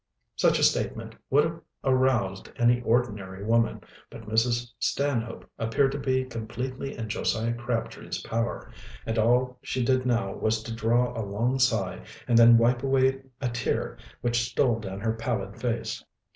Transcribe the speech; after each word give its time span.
Such 0.35 0.57
a 0.57 0.63
statement 0.63 1.13
would 1.29 1.43
have 1.43 1.61
aroused 1.83 2.49
any 2.55 2.81
ordinary 2.81 3.45
woman, 3.45 3.81
but 4.09 4.23
Mrs. 4.27 4.71
Stanhope 4.79 5.47
appeared 5.59 5.91
to 5.91 5.99
be 5.99 6.25
completely 6.25 6.97
in 6.97 7.07
Josiah 7.07 7.53
Crabtree's 7.53 8.19
power, 8.23 8.71
and 9.05 9.19
all 9.19 9.59
she 9.61 9.85
did 9.85 10.07
now 10.07 10.33
was 10.33 10.63
to 10.63 10.73
draw 10.73 11.15
a 11.15 11.21
long 11.21 11.59
sigh 11.59 12.03
and 12.27 12.35
then 12.35 12.57
wipe 12.57 12.81
away 12.81 13.21
a 13.39 13.49
tear 13.49 13.95
which 14.21 14.41
stole 14.49 14.79
down 14.79 15.01
her 15.01 15.13
pallid 15.13 15.61
face. 15.61 16.03